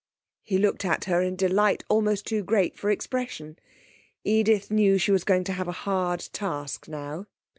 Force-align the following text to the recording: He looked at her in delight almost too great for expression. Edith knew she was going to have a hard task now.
He 0.41 0.57
looked 0.57 0.83
at 0.83 1.05
her 1.05 1.21
in 1.21 1.35
delight 1.35 1.83
almost 1.87 2.25
too 2.25 2.41
great 2.43 2.75
for 2.75 2.89
expression. 2.89 3.59
Edith 4.23 4.71
knew 4.71 4.97
she 4.97 5.11
was 5.11 5.23
going 5.23 5.43
to 5.43 5.53
have 5.53 5.67
a 5.67 5.71
hard 5.83 6.27
task 6.33 6.87
now. 6.87 7.27